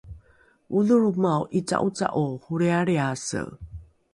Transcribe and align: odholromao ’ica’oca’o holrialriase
odholromao 0.79 1.43
’ica’oca’o 1.59 2.25
holrialriase 2.47 3.41